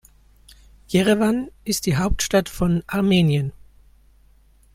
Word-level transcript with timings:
Jerewan 0.87 1.51
ist 1.63 1.85
die 1.85 1.97
Hauptstadt 1.97 2.49
von 2.49 2.81
Armenien. 2.87 3.53